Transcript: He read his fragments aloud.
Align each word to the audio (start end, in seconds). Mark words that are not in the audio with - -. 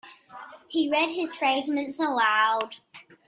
He 0.67 0.89
read 0.89 1.09
his 1.11 1.35
fragments 1.35 1.99
aloud. 1.99 2.77